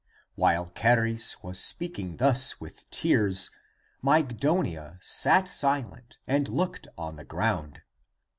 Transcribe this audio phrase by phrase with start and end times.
[0.33, 3.51] While Charis was sepaking thus with tears,
[4.03, 7.83] Mygdonia sat silent and looked on the ground.